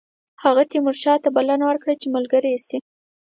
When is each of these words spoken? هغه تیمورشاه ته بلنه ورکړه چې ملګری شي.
هغه 0.43 0.63
تیمورشاه 0.71 1.17
ته 1.23 1.29
بلنه 1.37 1.65
ورکړه 1.67 1.93
چې 2.01 2.07
ملګری 2.15 2.53
شي. 2.67 2.77